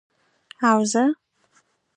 [0.67, 1.03] او زه،